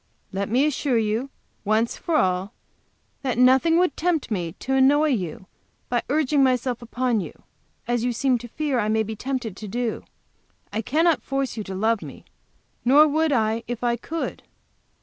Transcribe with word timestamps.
Let 0.31 0.49
me 0.49 0.65
assure 0.65 0.97
you, 0.97 1.29
once 1.63 1.95
for 1.95 2.15
all, 2.15 2.53
that 3.21 3.37
nothing 3.37 3.77
would 3.77 3.95
tempt 3.95 4.31
me 4.31 4.53
to 4.53 4.73
annoy 4.73 5.09
you 5.09 5.45
by 5.89 6.01
urging 6.09 6.43
myself 6.43 6.81
upon 6.81 7.19
you, 7.21 7.43
as 7.87 8.03
you 8.03 8.11
seem 8.11 8.39
to 8.39 8.47
fear 8.47 8.79
I 8.79 8.87
may 8.89 9.03
be 9.03 9.15
tempted 9.15 9.55
to 9.55 9.67
do. 9.67 10.03
I 10.73 10.81
cannot 10.81 11.21
force 11.21 11.55
you 11.55 11.63
to 11.65 11.75
love 11.75 12.01
me, 12.01 12.25
nor 12.83 13.07
would 13.07 13.31
I 13.31 13.63
if 13.67 13.83
I 13.83 13.95
could. 13.95 14.41